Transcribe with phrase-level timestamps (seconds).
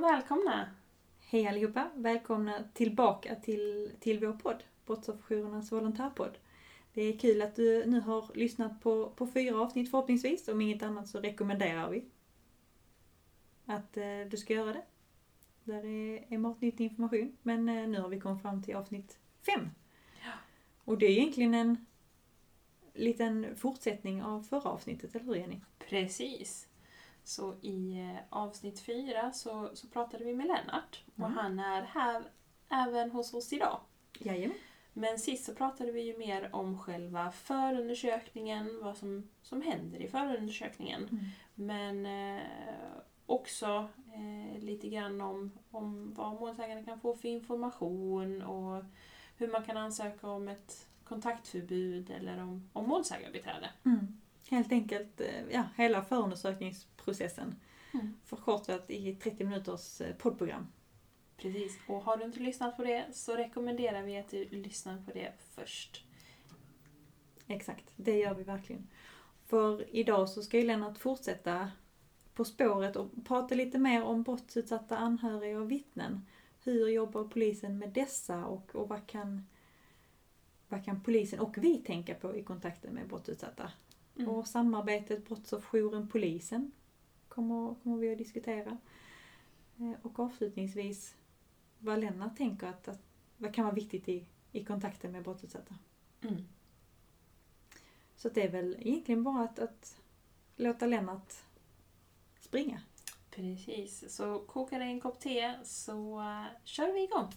[0.00, 0.70] välkomna!
[1.20, 1.90] Hej allihopa!
[1.94, 6.38] Välkomna tillbaka till, till vår podd, Brottsofferjourernas volontärpodd.
[6.94, 10.48] Det är kul att du nu har lyssnat på, på fyra avsnitt förhoppningsvis.
[10.48, 12.04] Om inget annat så rekommenderar vi
[13.66, 14.82] att eh, du ska göra det.
[15.64, 17.36] Där är, är matnyttig information.
[17.42, 19.70] Men eh, nu har vi kommit fram till avsnitt fem.
[20.24, 20.32] Ja.
[20.84, 21.86] Och det är egentligen en
[22.94, 25.60] liten fortsättning av förra avsnittet, eller hur Jenny?
[25.78, 26.69] Precis.
[27.24, 31.32] Så i eh, avsnitt fyra så, så pratade vi med Lennart och Mm.
[31.32, 32.22] han är här
[32.68, 33.80] även hos oss idag.
[34.18, 34.56] Jajamän.
[34.92, 40.08] Men sist så pratade vi ju mer om själva förundersökningen, vad som, som händer i
[40.08, 41.08] förundersökningen.
[41.08, 41.24] Mm.
[41.54, 42.06] Men
[42.36, 42.42] eh,
[43.26, 48.84] också eh, lite grann om, om vad målsäganden kan få för information och
[49.36, 53.70] hur man kan ansöka om ett kontaktförbud eller om, om målsägarbiträde.
[53.84, 54.20] Mm.
[54.50, 56.02] Helt enkelt, eh, ja, hela
[57.00, 57.54] förundersökningsprocessen.
[57.94, 58.14] Mm.
[58.24, 60.66] Förkortat i 30 minuters eh, poddprogram.
[61.36, 61.78] Precis.
[61.88, 65.32] Och har du inte lyssnat på det så rekommenderar vi att du lyssnar på det
[65.54, 66.04] först.
[67.46, 68.88] Exakt, det gör vi verkligen.
[69.46, 71.70] För idag så ska ju Lennart fortsätta
[72.34, 76.26] på spåret och prata lite mer om brottsutsatta anhöriga och vittnen.
[76.62, 79.46] Hur jobbar polisen med dessa och, och vad, kan,
[80.68, 83.70] vad kan polisen och vi tänka på i kontakten med brottsutsatta?
[84.16, 84.30] Mm.
[84.30, 86.72] Och samarbetet Brottsofferjouren-polisen
[87.30, 88.78] kommer, kommer vi att diskutera.
[89.78, 91.14] Eh, Och avslutningsvis
[91.78, 93.02] vad Lennart tänker att, att
[93.36, 95.74] vad kan vara viktigt i, i kontakten med brottsutsatta.
[96.22, 96.44] Mm.
[98.16, 100.00] Så det är väl egentligen bara att, att
[100.56, 101.34] låta Lennart
[102.40, 102.80] springa.
[103.30, 104.16] Precis.
[104.16, 107.32] Så koka dig en kopp te så uh, kör vi igång.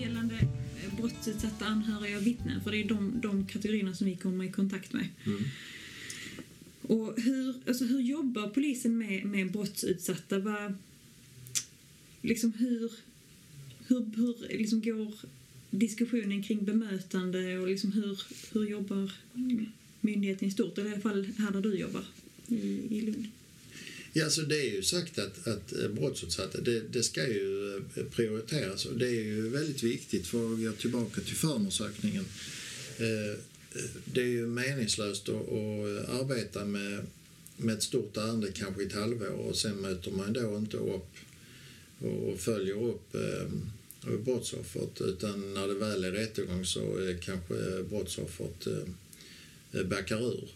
[0.00, 4.44] Gällande eh, brottsutsatta anhöriga och vittnen, för det är de, de kategorierna som vi kommer
[4.44, 5.08] i kontakt med.
[5.26, 5.44] Mm.
[6.82, 10.38] Och hur, alltså hur jobbar polisen med, med brottsutsatta?
[10.38, 10.74] Vad,
[12.22, 12.92] liksom hur,
[13.86, 15.14] hur, hur liksom går
[15.70, 18.20] diskussionen kring bemötande och liksom hur,
[18.52, 19.12] hur jobbar
[20.00, 20.78] myndigheten i stort?
[20.78, 22.04] Eller i alla fall här där du jobbar
[22.46, 22.56] i,
[22.90, 23.26] i Lund.
[24.18, 28.04] Ja, alltså det är ju sagt att, att eh, brottsutsatta, det, det ska ju eh,
[28.04, 32.24] prioriteras och det är ju väldigt viktigt för att gå tillbaka till förundersökningen.
[32.98, 33.38] Eh,
[34.04, 37.06] det är ju meningslöst att, att arbeta med,
[37.56, 41.14] med ett stort ärende kanske i ett halvår och sen möter man då inte upp
[41.98, 43.16] och följer upp
[44.24, 48.68] brottsoffret utan när det väl är rättegång så kanske brottsoffret
[49.84, 50.48] backar ur.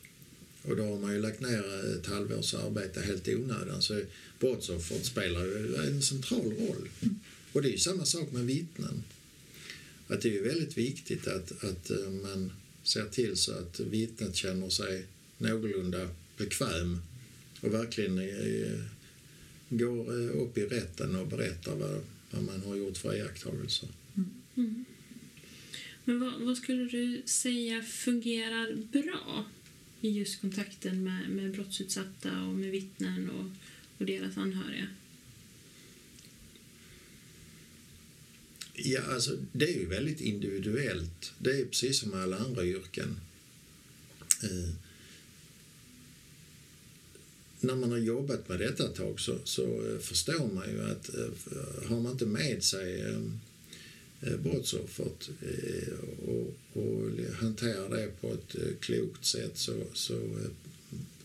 [0.62, 3.82] Och då har man ju lagt ner eh, ett halvårs arbete helt i onödan.
[3.82, 4.00] Så
[4.38, 6.88] brottsoffret spelar ju en central roll.
[7.52, 9.02] Och det är ju samma sak med vittnen.
[10.06, 12.52] Att det är ju väldigt viktigt att, att eh, man
[12.82, 15.06] ser till så att vittnet känner sig
[15.38, 16.98] någorlunda bekväm
[17.60, 18.80] och verkligen eh,
[19.68, 22.00] går upp i rätten och berättar vad,
[22.30, 23.88] vad man har gjort för iakttagelser.
[24.16, 24.30] Mm.
[24.56, 24.84] mm.
[26.04, 29.44] Men vad, vad skulle du säga fungerar bra
[30.02, 33.50] i just kontakten med, med brottsutsatta och med vittnen och,
[33.98, 34.86] och deras anhöriga?
[38.74, 41.32] Ja, alltså det är ju väldigt individuellt.
[41.38, 43.20] Det är precis som med alla andra yrken.
[44.42, 44.74] Eh,
[47.60, 51.14] när man har jobbat med detta ett tag så, så eh, förstår man ju att
[51.14, 53.20] eh, har man inte med sig eh,
[54.26, 55.94] Eh, brottsoffret eh,
[56.28, 60.20] och, och hanterar det på ett eh, klokt sätt så, så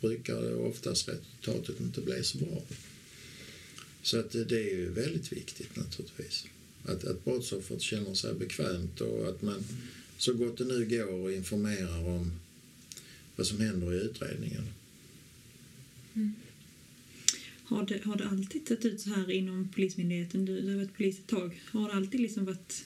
[0.02, 2.62] brukar det oftast resultatet inte bli så bra.
[4.02, 6.46] Så att det är ju väldigt viktigt naturligtvis.
[6.84, 9.63] Att, att brottsoffret känner sig bekvämt och att man
[10.18, 12.31] så gott det nu går informerar om
[13.36, 14.63] vad som händer i utredningen.
[16.13, 16.34] Mm.
[17.63, 20.46] Har det, har det alltid sett ut så här inom Polismyndigheten?
[20.46, 21.62] Du, du har varit polis ett tag.
[21.66, 22.86] Har det alltid liksom varit,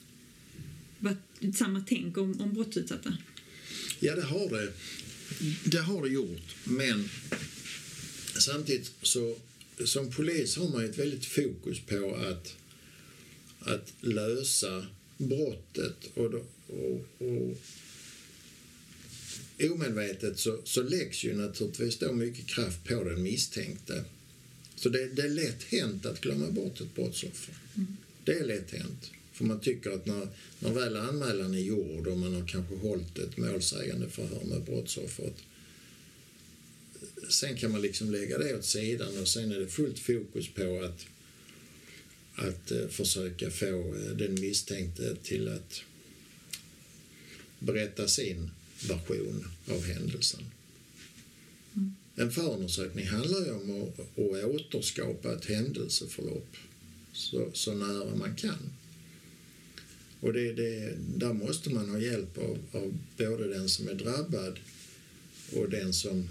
[1.01, 3.17] varit samma tänk om, om brottsutsatta?
[3.99, 4.73] Ja, det har det.
[5.63, 7.09] Det har det gjort, men
[8.37, 9.37] samtidigt så
[9.85, 12.55] som polis har man ett väldigt fokus på att,
[13.59, 14.85] att lösa
[15.17, 16.33] brottet och,
[16.67, 17.57] och, och
[19.71, 24.05] omedvetet så, så läggs ju naturligtvis då mycket kraft på den misstänkte.
[24.75, 27.55] Så det, det är lätt hänt att glömma bort ett brottsoffer.
[28.23, 29.11] Det är lätt hänt.
[29.41, 30.27] För man tycker att när,
[30.59, 35.33] när väl anmälan är gjord och man har kanske hållit ett målsägande förhör med brottsoffret
[37.29, 40.83] sen kan man liksom lägga det åt sidan och sen är det fullt fokus på
[40.83, 41.05] att
[42.35, 45.81] att eh, försöka få eh, den misstänkte till att
[47.59, 48.49] berätta sin
[48.87, 50.41] version av händelsen.
[52.15, 56.57] En förundersökning handlar ju om att, att återskapa ett händelseförlopp
[57.13, 58.80] så, så nära man kan.
[60.21, 64.59] Och det, det, där måste man ha hjälp av, av både den som är drabbad
[65.55, 66.29] och den som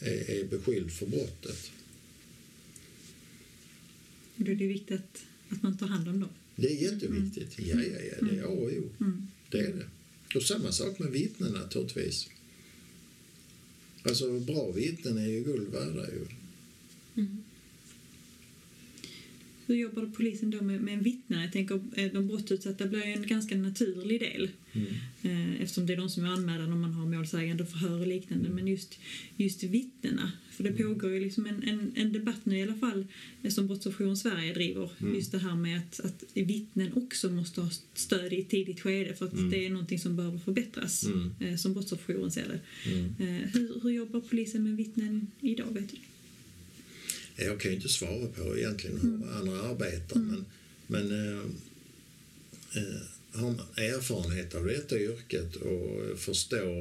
[0.00, 1.70] är, är beskylld för brottet.
[4.36, 6.30] Då är det viktigt att, att man tar hand om dem.
[6.56, 7.58] Det är jätteviktigt.
[7.58, 8.90] Ja, ja, ja, det är A och O.
[9.00, 9.26] Mm.
[9.50, 9.86] Det är det.
[10.38, 12.28] Och samma sak med vittnen naturligtvis.
[14.02, 16.26] Alltså bra vittnen är ju guld värda ju.
[17.22, 17.42] Mm.
[19.66, 21.40] Hur jobbar polisen då med, med vittnen?
[21.42, 24.50] Jag tänker eh, de brottsutsatta blir en ganska naturlig del
[25.22, 28.48] eh, eftersom det är de som är anmälda när man har målsägande förhör och liknande.
[28.48, 28.98] Men just,
[29.36, 33.06] just vittnena, för det pågår ju liksom en, en, en debatt nu i alla fall
[33.42, 34.90] eh, som Brottsofferjouren Sverige driver.
[35.14, 39.14] Just det här med att, att vittnen också måste ha stöd i ett tidigt skede
[39.14, 41.58] för att det är någonting som behöver förbättras Mm.
[41.58, 42.90] som Brottsofferjouren ser det.
[42.90, 43.14] Mm.
[43.52, 45.66] Hur, hur jobbar polisen med vittnen idag?
[45.70, 45.96] Vet du?
[47.36, 50.44] Jag kan ju inte svara på egentligen hur andra arbetar men,
[50.86, 51.44] men eh,
[52.76, 53.02] eh,
[53.32, 56.80] har man erfarenhet av detta yrket och förstår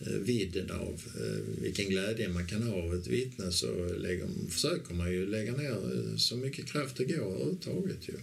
[0.00, 4.94] eh, vidden av eh, vilken glädje man kan ha av ett vittne så lägger, försöker
[4.94, 8.08] man ju lägga ner eh, så mycket kraft det går överhuvudtaget.
[8.08, 8.14] Ju.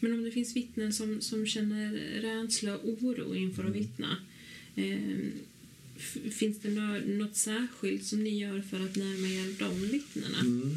[0.00, 4.16] Men om det finns vittnen som, som känner rädsla och oro inför att vittna.
[4.76, 5.28] Eh,
[6.32, 6.68] finns det
[7.06, 10.40] något särskilt som ni gör för att närma er de vittnena?
[10.40, 10.76] Mm.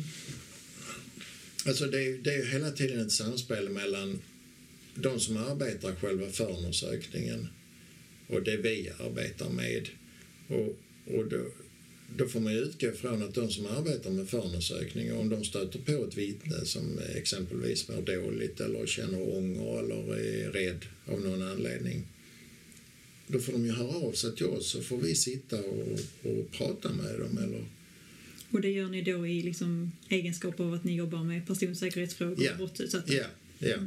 [1.65, 4.19] Alltså det, är- det är ju hela tiden ett samspel mellan
[4.95, 7.47] de som arbetar själva förundersökningen
[8.27, 9.89] och det vi arbetar med.
[10.47, 11.45] Och, och då,
[12.17, 15.79] då får man ju utgå från att de som arbetar med förundersökning, om de stöter
[15.79, 21.41] på ett vittne som exempelvis mår dåligt eller känner ånger eller är rädd av någon
[21.41, 22.03] anledning,
[23.27, 26.51] då får de ju höra av sig till oss så får vi sitta och, och
[26.51, 27.65] prata med dem eller
[28.51, 32.51] Och det gör ni då i liksom egenskap av att ni jobbar med personsäkerhetsfrågor Ja.
[32.51, 33.25] och brottsutsatta Ja,
[33.59, 33.77] ja.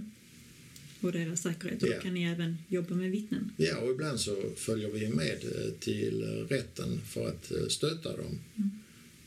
[1.01, 1.83] och deras säkerhet.
[1.83, 1.95] Och Ja.
[1.97, 3.51] då kan ni även jobba med vittnen.
[3.57, 8.17] Ja, och ibland så följer vi med eh, till eh, rätten för att eh, stötta
[8.17, 8.39] dem.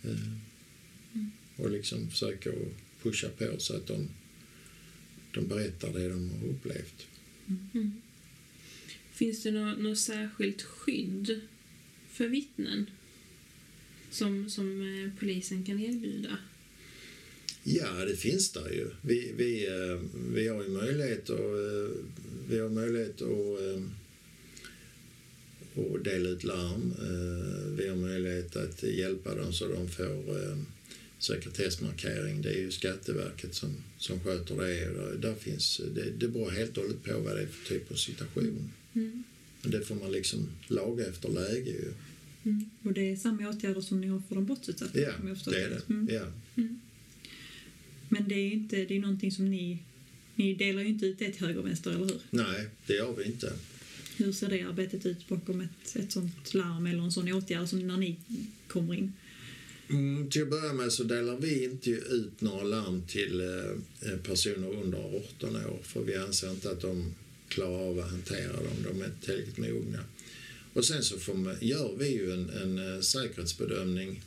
[0.03, 0.15] Eh,
[1.55, 4.07] Och liksom försöka att pusha på så att de,
[5.33, 7.07] de berättar det de har upplevt.
[9.21, 11.41] Finns det något, något särskilt skydd
[12.11, 12.89] för vittnen
[14.11, 16.37] som, som eh, polisen kan erbjuda?
[17.63, 18.87] Ja, det finns där ju.
[19.01, 19.99] Vi, vi, eh,
[20.33, 21.89] vi har ju möjlighet att, eh,
[22.49, 23.59] vi har möjlighet att,
[25.97, 26.93] att dela ut larm.
[27.77, 30.57] Vi har möjlighet att hjälpa dem så de får
[31.19, 32.41] sekretessmarkering.
[32.41, 34.63] Det är ju Skatteverket som, som sköter det.
[34.85, 37.91] Där- Där finns, det, det beror helt och hållet på vad det är för typ
[37.91, 38.71] av situation.
[39.63, 39.71] Mm.
[39.71, 41.93] Men det får man liksom laga efter läge ju.
[42.83, 44.99] Och det är samma åtgärder som ni har för de brottsutsatta?
[44.99, 45.11] Ja,
[45.45, 45.81] det är det.
[45.89, 46.07] Mm.
[46.11, 46.25] Ja.
[48.09, 49.83] Men det är ju inte, det är någonting som ni...
[50.35, 52.21] Ni delar ju inte ut det till höger och vänster, eller hur?
[52.29, 53.53] Nej, det gör vi inte.
[54.17, 57.87] Hur ser det arbetet ut bakom ett, ett sånt larm eller en sån åtgärd som
[57.87, 58.19] när ni
[58.67, 59.13] kommer in?
[59.89, 64.83] Mm, till att börja med så delar vi inte ut några larm till eh, personer
[64.83, 67.13] under 18 år för vi anser inte att de
[67.51, 68.83] klarar av att hantera dem.
[68.83, 70.03] De är inte tillräckligt mogna.
[70.73, 74.21] Och sen så får man, gör vi ju en, en eh, säkerhetsbedömning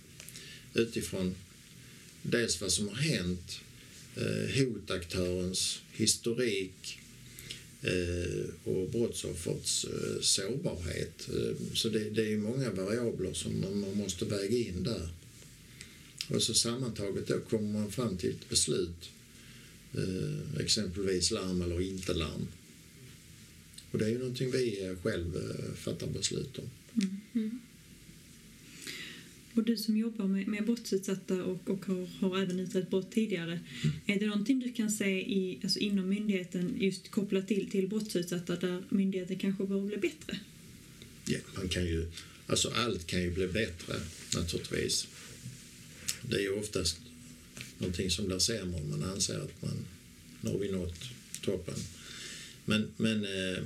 [0.74, 1.34] utifrån
[2.22, 3.60] dels vad som har hänt,
[4.16, 6.98] eh, hotaktörens historik
[7.82, 11.28] eh, och brottsoffrets eh, sårbarhet.
[11.28, 15.08] Eh, så det, det är många variabler som man, måste väga in där.
[16.28, 19.10] Och så sammantaget då kommer man fram till ett beslut.
[19.94, 22.46] Eh, exempelvis larm eller inte larm.
[23.94, 26.70] Och det är ju någonting vi eh, själv eh, fattar beslut om.
[27.34, 27.60] Mm.
[29.54, 33.60] Och du som jobbar med, med brottsutsatta och, och har, har även utrett brott tidigare.
[34.06, 38.56] Är det någonting du kan se i, alltså inom myndigheten just kopplat till, till brottsutsatta
[38.56, 40.38] där myndigheten kanske behöver bli bättre?
[41.26, 42.10] Ja, man kan ju,
[42.46, 43.94] alltså allt kan ju bli bättre
[44.34, 45.08] naturligtvis.
[46.22, 46.98] Det är ju oftast
[47.78, 49.84] någonting som blir sämre om man anser att man
[50.40, 51.04] nu har vi nått
[51.42, 51.74] toppen.
[52.64, 53.62] Men, men eh,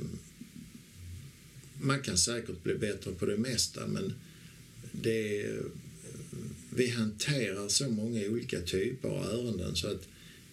[1.81, 4.15] man kan säkert bli bättre på det mesta men
[4.93, 5.47] det
[6.71, 10.09] vi hanterar så många olika typer av ärenden så att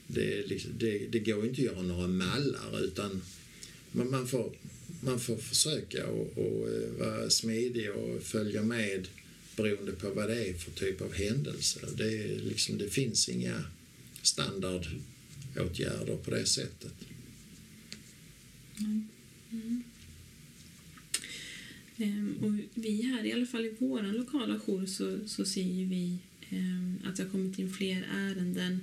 [0.08, 3.22] det, liksom, det, det går inte att göra några mallar utan
[3.92, 4.56] man, man, får,
[5.02, 9.08] man får försöka och, och eh, vara smidig och följa med
[9.56, 11.80] beroende på vad det är för typ av händelse.
[11.98, 13.64] Det, liksom, det finns inga
[14.22, 16.94] standardåtgärder på det sättet.
[18.78, 19.02] Nej.
[19.52, 19.84] Mm.
[21.98, 26.18] Ehm, och vi här, i alla fall i vår lokala jour, så, så ser vi
[26.50, 28.80] ehm, att det har kommit in fler ärenden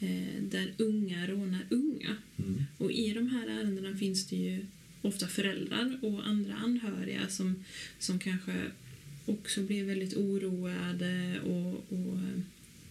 [0.00, 2.16] eh, där unga rånar unga.
[2.36, 2.64] Mm.
[2.78, 4.66] Och i de här ärendena finns det ju
[5.02, 7.64] ofta föräldrar och andra anhöriga som,
[7.98, 8.52] som kanske
[9.26, 12.40] också blir väldigt oroade och, och eh,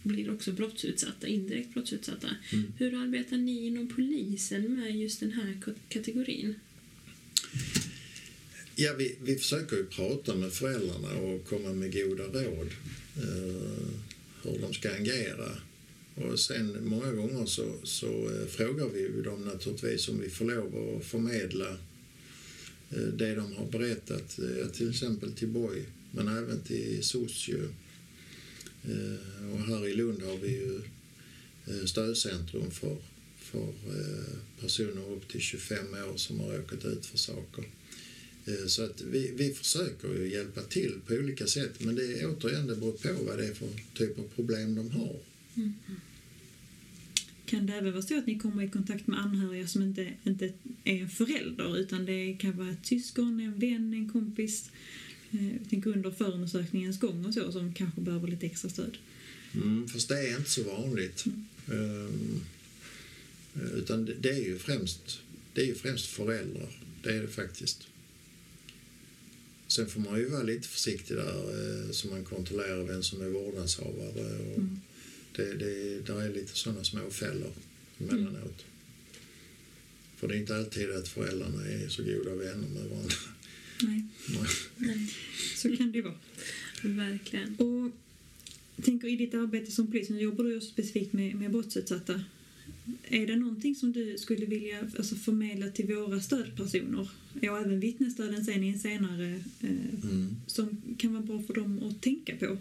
[0.02, 2.28] blir också brottsutsatta, indirekt brottsutsatta.
[2.52, 2.72] Mm.
[2.78, 6.54] Hur arbetar ni inom polisen med just den här ka- kategorin?
[8.76, 12.68] Ja, vi, vi försöker prata med föräldrarna och komma med goda råd
[13.16, 13.88] eh,
[14.42, 15.52] hur de ska agera.
[16.14, 20.44] Och sen många gånger så, så eh, frågar vi ju dem naturligtvis om vi får
[20.44, 21.70] lov att förmedla
[22.90, 27.58] eh, det de har berättat, eh, till exempel till BOJ, men även till socio.
[28.84, 30.80] Eh, och här i Lund har vi ju
[31.66, 32.96] eh, stödcentrum för,
[33.38, 37.64] för eh, personer upp till 25 år som har råkat ut för saker.
[38.66, 42.66] Så att vi, vi försöker ju hjälpa till på olika sätt men det är återigen
[42.66, 45.16] det beror på vad det är för typ av problem de har.
[45.54, 45.96] Mm-hmm.
[47.50, 50.52] Kan det även vara så att ni kommer i kontakt med anhöriga som inte, inte
[50.84, 54.70] är en förälder utan det kan vara ett syskon, en vän, en kompis?
[55.32, 58.98] Eh, Jag tänker under förundersökningens gång och så som kanske behöver lite extra stöd.
[59.54, 61.24] Mm, fast det är inte så vanligt.
[61.72, 62.40] Ehm,
[63.74, 65.20] utan det, det är ju främst,
[65.54, 66.82] det är ju främst föräldrar.
[67.02, 67.86] Det är det faktiskt.
[69.66, 73.28] Sen får man ju vara lite försiktig där eh, så man kontrollerar vem som är
[73.28, 74.38] vårdnadshavare.
[74.38, 74.80] Och Mm.
[75.36, 77.52] det, det, där är lite sådana småfällor
[78.00, 78.64] emellanåt.
[80.16, 83.14] För det är inte alltid att föräldrarna är så goda vänner med varandra.
[83.82, 84.04] Nej.
[85.60, 86.14] Så kan det ju vara.
[86.82, 87.56] Verkligen.
[87.56, 87.90] Och
[88.84, 92.24] tänker i ditt arbete som polis, nu jobbar du ju specifikt med, med brottsutsatta.
[93.08, 98.44] Är det någonting som du skulle vilja alltså, förmedla till våra stödpersoner och även vittnesstöden
[98.44, 99.70] sen i en senare eh,
[100.02, 100.36] Mm.
[100.46, 102.58] som kan vara bra för dem att tänka på?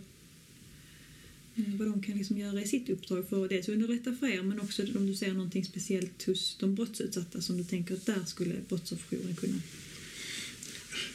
[1.56, 4.41] Eh, vad de kan liksom göra i sitt uppdrag för att dels underlätta för er
[4.41, 8.24] men också om du ser någonting speciellt hos de brottsutsatta som du tänker att där
[8.25, 9.58] skulle brottsofferjouren kunna...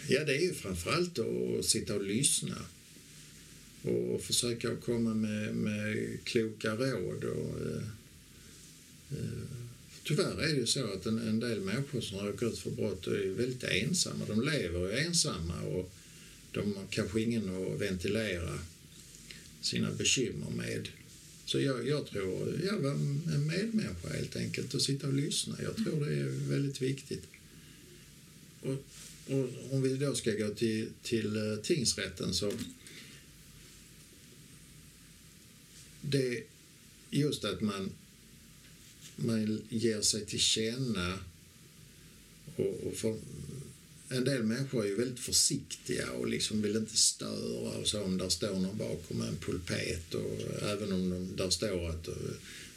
[0.08, 2.56] Ja, det är ju framförallt att sitta och lyssna
[3.82, 7.24] och försöka komma med, med kloka råd.
[7.24, 7.82] Och, eh,
[9.10, 9.44] eh,
[10.02, 13.06] tyvärr är det ju så att en, en del människor som har ut för brott
[13.06, 14.24] är väldigt ensamma.
[14.28, 15.92] De lever ju ensamma och
[16.52, 18.58] de har kanske ingen att ventilera
[19.60, 20.88] sina bekymmer med.
[21.46, 25.56] Så jag, jag tror, jag var en medmänniska helt enkelt och sitta och lyssna.
[25.62, 27.22] Jag tror det är väldigt viktigt.
[28.60, 28.84] Och
[29.70, 32.52] om vi då ska gå till, till eh, tingsrätten så
[36.00, 36.42] det
[37.10, 37.90] just att man,
[39.16, 41.18] man ger sig till känna
[42.56, 43.16] och, och för,
[44.08, 48.18] en del människor är ju väldigt försiktiga och liksom vill inte störa och så om
[48.18, 52.14] där står någon bakom en pulpet och eh, även om de, där står att eh,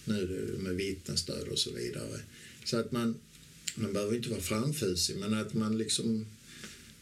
[0.06, 2.20] nu är det med vittnesstöd och så vidare.
[2.66, 3.16] Så att man,
[3.76, 6.26] man behöver inte vara framfusig men att man liksom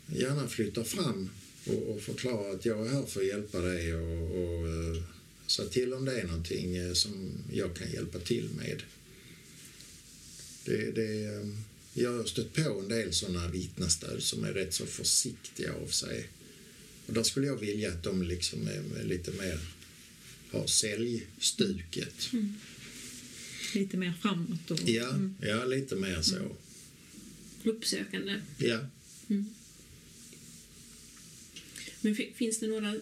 [0.08, 1.30] gärna flyttar fram
[1.66, 5.04] och, och förklarar att jag är här för att hjälpa dig och, och eh,
[5.48, 8.84] säga till om det är någonting eh, som jag kan hjälpa till med.
[10.66, 11.48] Det, det, eh,
[11.94, 16.28] jag har stött på en del sådana vittnesstöd som är rätt så försiktiga av sig.
[17.08, 19.60] Och där skulle jag vilja att de liksom är, lite mer
[20.52, 22.30] har säljstuket.
[23.74, 24.72] Lite mer framåt.
[24.72, 25.36] Och, Ja, Mm.
[25.42, 26.56] ja, lite mer så.
[27.64, 28.42] Uppsökande.
[28.58, 28.80] Ja.
[32.06, 32.96] Men finns det några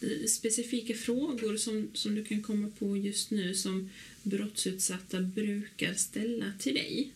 [0.00, 3.90] eh, specifika frågor som, som du kan komma på just nu som
[4.22, 7.12] brottsutsatta brukar ställa till dig?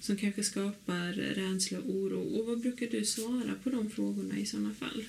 [0.00, 2.20] Som kanske skapar rädsla och oro.
[2.20, 5.04] Och vad brukar du svara på de frågorna i sådana fall?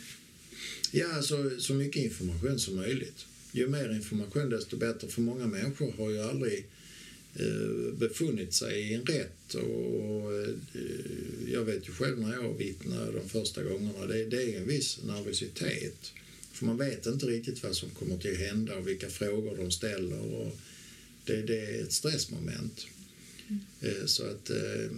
[0.92, 3.26] Ja, alltså så mycket information som möjligt.
[3.52, 5.08] Ju mer information desto bättre.
[5.08, 6.66] För många människor har ju aldrig eh,
[7.94, 9.54] befunnit sig i en rätt.
[9.54, 10.50] Och, eh,
[11.52, 15.00] jag vet ju själv när jag vittnade de första gångerna, det, det är en viss
[15.04, 16.12] nervositet.
[16.52, 19.72] För man vet inte riktigt vad som kommer till att hända och vilka frågor de
[19.72, 20.20] ställer.
[20.20, 20.58] Och
[21.26, 22.88] det, det är ett stressmoment.
[23.82, 24.92] Eh, Så att eh,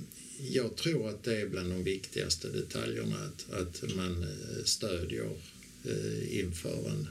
[0.52, 5.38] jag tror att det är bland de viktigaste detaljerna att, att man eh, stödjer
[5.86, 7.08] eh, inför en,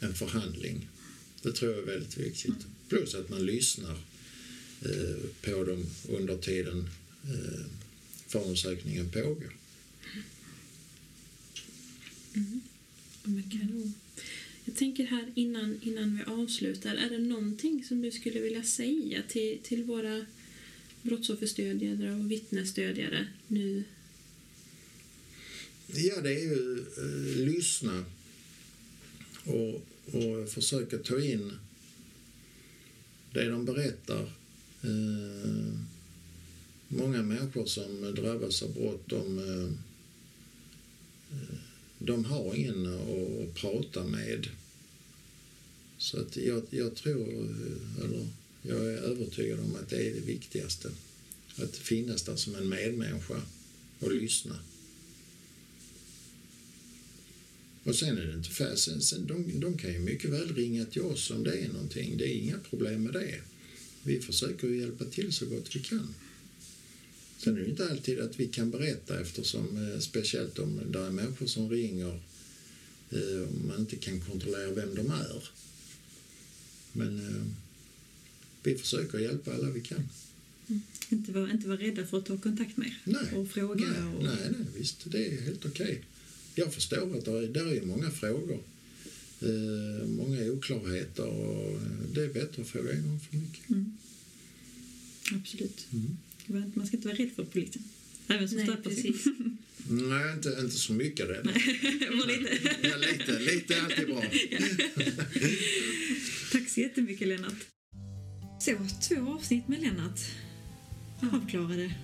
[0.00, 0.88] en förhandling.
[1.42, 2.66] Det tror jag är väldigt viktigt.
[2.88, 4.11] Plus att man lyssnar eh,
[5.42, 6.88] på dem under tiden
[7.24, 7.64] eh,
[8.26, 9.56] förundersökningen pågår.
[13.24, 13.94] Men kanon.
[14.64, 19.22] Jag tänker här innan, innan vi avslutar, är det någonting som du skulle vilja säga
[19.28, 20.26] till, till våra
[21.02, 23.84] brottsofferstödjare och vittnesstödjare nu?
[25.86, 28.04] Ja, det är ju eh, lyssna
[29.44, 29.74] och,
[30.06, 31.52] och försöka ta in
[33.32, 34.41] det de berättar.
[34.82, 35.78] Eh,
[36.88, 39.72] många människor som drabbas av brott, de, eh,
[41.38, 41.58] eh,
[41.98, 44.48] de har ingen att prata med.
[45.98, 48.28] Så att jag, jag tror, eh, eller
[48.62, 50.90] jag är övertygad om att det är det viktigaste.
[51.56, 53.42] Att finnas där som en medmänniska
[53.98, 54.58] och lyssna.
[57.84, 58.78] Och sen är det inte färdigt.
[58.78, 62.16] Sen, sen, de, de kan ju mycket väl ringa till oss om det är någonting.
[62.16, 63.40] Det är inga problem med det.
[64.02, 66.14] Vi försöker hjälpa till så gott vi kan.
[67.38, 71.10] Sen är det inte alltid att vi kan berätta eftersom eh, speciellt om det är
[71.10, 72.20] människor som ringer
[73.10, 75.48] eh, och man inte kan kontrollera vem de är.
[76.92, 77.42] Men eh,
[78.62, 80.08] vi försöker hjälpa alla vi kan.
[80.68, 80.82] Mm.
[81.08, 83.86] Inte vara inte var rädda för att ta kontakt med nej, och fråga.
[83.86, 84.24] Nej, och...
[84.24, 84.98] nej, nej, visst.
[85.04, 85.86] Det är helt okej.
[85.86, 85.98] Okay.
[86.54, 88.62] Jag förstår att det är, är många frågor.
[89.42, 91.80] Eh, många oklarheter och
[92.14, 93.70] det är bättre att fråga en gång för mycket.
[93.70, 93.96] Mm.
[95.34, 95.86] Absolut.
[95.92, 96.16] Mm.
[96.74, 97.82] Man ska inte vara rädd för polisen.
[98.28, 99.14] Även som stödperson.
[99.88, 101.46] Nej, inte, inte så mycket rädd.
[101.46, 102.78] lite.
[102.88, 103.38] ja, lite.
[103.38, 104.22] Lite är alltid bra.
[106.52, 107.54] Tack så jättemycket Lennart.
[108.60, 110.20] Så, två avsnitt med Lennart.
[111.32, 111.94] Avklarade.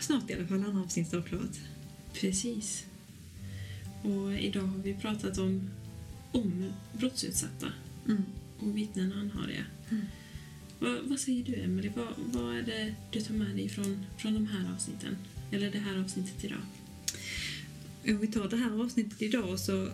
[0.00, 1.60] Snart i alla fall andra avsnitt avklarat.
[2.14, 2.84] Precis.
[4.02, 5.70] Och idag har vi pratat om,
[6.34, 7.72] om brottsutsatta
[8.08, 8.22] mm.
[8.58, 9.64] och vittnen och anhöriga.
[9.90, 10.04] Mm.
[10.78, 11.92] Vad, vad, säger du, Emelie?
[11.96, 15.16] Vad, vad är det du tar med dig från, från de här avsnitten?
[15.50, 16.60] Eller det här avsnittet idag?
[18.08, 19.88] Om vi tar det här avsnittet idag så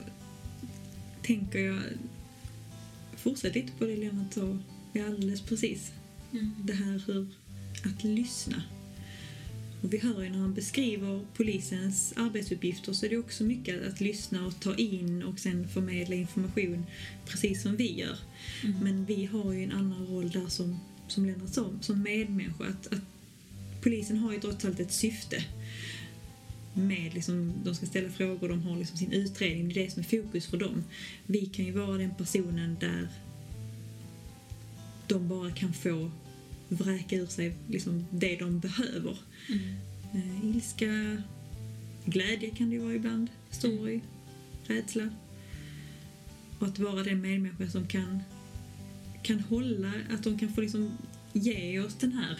[1.23, 1.82] tänker jag
[3.16, 4.59] fortsätta lite på det Lennart sa
[4.94, 5.92] alldeles precis.
[6.32, 6.54] Mm.
[6.64, 7.28] Det här hur
[7.85, 8.62] att lyssna.
[9.83, 14.01] Och vi hör ju när han beskriver polisens arbetsuppgifter så är det också mycket att
[14.01, 16.87] lyssna och ta in och sen förmedla information
[17.27, 18.19] precis som vi gör.
[18.64, 18.79] Mm.
[18.79, 22.64] Men vi har ju en annan roll där som, som Lennart sa, som medmänniska.
[22.64, 23.03] Att, att
[23.83, 25.45] polisen har ju trots allt ett syfte
[26.75, 30.01] med liksom, de ska ställa frågor, de har liksom sin utredning, det är det som
[30.03, 30.85] är fokus för dem.
[31.27, 33.09] Vi kan ju vara den personen där
[35.07, 36.11] de bara kan få
[36.70, 39.18] vräka ur sig liksom det de behöver.
[39.48, 39.76] Mm.
[40.14, 41.22] Eh, ilska,
[42.04, 44.00] glädje kan det ju vara ibland, sorg,
[44.66, 45.11] rädsla.
[46.59, 48.22] Och att vara den medmänniska som kan,
[49.22, 50.90] kan hålla, att de kan få liksom
[51.33, 52.38] ge oss den här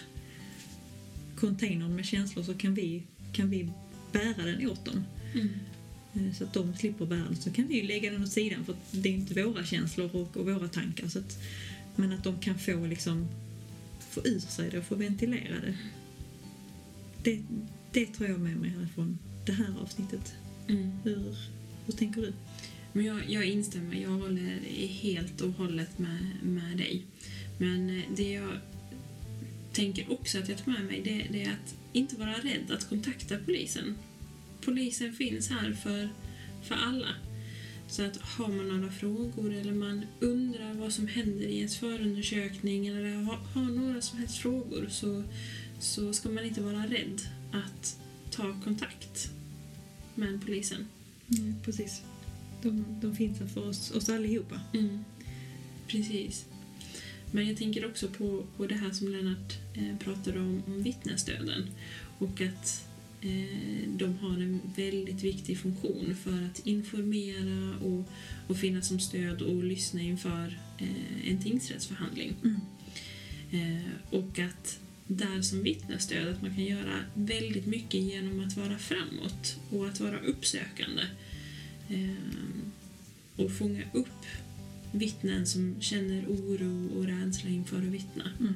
[1.35, 3.71] containern med känslor så kan vi, kan vi
[4.11, 5.03] bära den åt dem.
[5.33, 5.49] Mm.
[6.13, 7.35] Eh, så att de slipper bära den.
[7.35, 10.45] Så kan vi lägga den åt sidan för det är inte våra känslor och, och
[10.45, 11.07] våra tankar.
[11.07, 11.39] Så att,
[11.95, 13.27] men att de kan få liksom
[14.11, 15.77] få ur sig det och få ventilera det.
[17.23, 17.41] Det,
[17.91, 20.33] det tar jag med mig härifrån det här avsnittet.
[20.67, 20.91] Mm.
[21.03, 21.35] Hur,
[21.85, 22.33] hur tänker du?
[22.93, 27.05] Men jag, jag instämmer, jag håller helt och hållet med, med dig.
[27.57, 28.59] Men eh, det jag
[29.73, 32.89] tänker också att jag tar med mig det, det är att inte vara rädd att
[32.89, 33.97] kontakta polisen.
[34.61, 36.09] Polisen finns här för,
[36.63, 37.07] för alla.
[37.91, 42.87] Så att har man några frågor eller man undrar vad som händer i ens förundersökning
[42.87, 45.23] eller har, har några som helst frågor så,
[45.79, 47.99] så ska man inte vara rädd att
[48.29, 49.31] ta kontakt
[50.15, 50.87] med polisen.
[51.29, 52.01] Mm, precis.
[52.61, 54.59] De, de finns här för oss, oss allihopa.
[54.73, 55.03] Mm.
[55.87, 56.45] Precis.
[57.31, 61.69] Men jag tänker också på, på det här som Lennart eh, pratade om, om vittnesstöden
[62.19, 62.90] och att
[63.87, 68.09] de har en väldigt viktig funktion för att informera och,
[68.47, 72.33] och finnas som stöd och lyssna inför eh, en tingsrättsförhandling.
[72.43, 72.61] Mm.
[73.51, 78.77] Eh, och att där som vittnesstöd att man kan göra väldigt mycket genom att vara
[78.77, 81.03] framåt och att vara uppsökande.
[81.89, 82.15] Eh,
[83.35, 84.25] och fånga upp
[84.91, 88.23] vittnen som känner oro och rädsla inför att vittna.
[88.39, 88.53] Mm.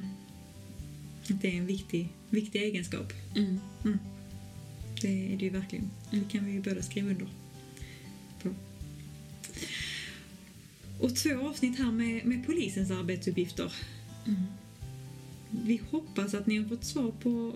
[1.28, 3.12] Det är en viktig, viktig egenskap.
[3.36, 3.60] Mm.
[5.00, 5.90] Det är det ju verkligen.
[6.10, 7.28] Det kan vi ju båda skriva under
[8.42, 8.54] på.
[11.00, 13.72] Och två avsnitt här med, med polisens arbetsuppgifter.
[14.26, 14.42] Mm.
[15.50, 17.54] Vi hoppas att ni har fått svar på,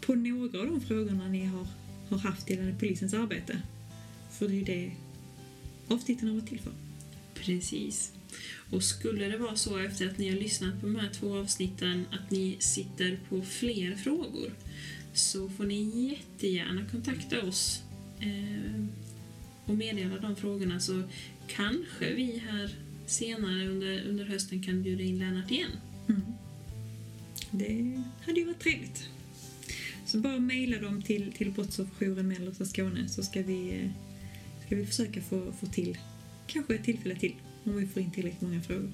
[0.00, 1.66] på några av de frågorna ni har,
[2.08, 3.62] har haft gällande polisens arbete.
[4.30, 4.92] För det är ju det
[5.88, 6.72] avsnitten har varit till för.
[7.34, 8.12] Precis.
[8.70, 12.06] Och skulle det vara så efter att ni har lyssnat på de här två avsnitten
[12.12, 14.52] att ni sitter på fler frågor
[15.12, 17.82] så får ni jättegärna kontakta oss
[18.20, 18.84] eh,
[19.64, 21.02] och meddela de frågorna så
[21.46, 25.70] kanske vi här senare under, under hösten kan bjuda in Lennart igen.
[26.08, 26.22] Mm.
[27.50, 29.08] Det hade ju varit trevligt.
[30.06, 33.90] Så bara mejla dem till, till Brottsofferjouren Mellersta Skåne så ska vi, eh,
[34.66, 35.98] ska vi försöka få, få till
[36.46, 37.34] kanske ett tillfälle till
[37.66, 38.92] om vi får in tillräckligt många frågor.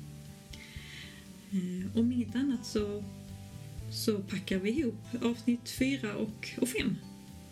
[1.53, 3.05] Eh, Om inget annat så,
[3.93, 6.97] så packar vi ihop avsnitt fyra och, och fem.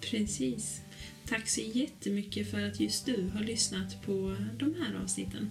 [0.00, 0.80] Precis.
[1.26, 5.50] Tack så jättemycket för att just du har lyssnat på de här avsnitten.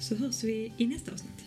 [0.00, 1.44] Så hörs vi i nästa avsnitt.